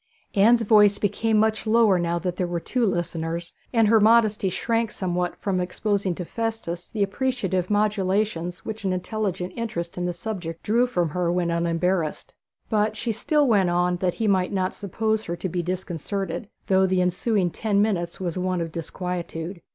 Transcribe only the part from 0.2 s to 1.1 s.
Anne's voice